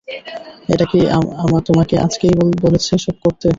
এটা 0.73 0.85
কি 0.85 0.99
তোমাকে 1.67 1.95
আজকেই 2.05 2.33
বলেছে 2.63 2.89
এসব 2.97 3.15
করতে? 3.23 3.47